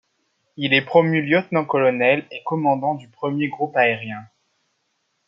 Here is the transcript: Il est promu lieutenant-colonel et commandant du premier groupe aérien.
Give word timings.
Il 0.57 0.73
est 0.73 0.81
promu 0.83 1.21
lieutenant-colonel 1.21 2.25
et 2.31 2.41
commandant 2.43 2.95
du 2.95 3.07
premier 3.07 3.49
groupe 3.49 3.77
aérien. 3.77 4.23